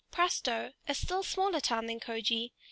* 0.09 0.11
Prastoe, 0.11 0.73
a 0.87 0.95
still 0.95 1.21
smaller 1.21 1.59
town 1.59 1.85
than 1.85 1.99
Kjoge. 1.99 2.49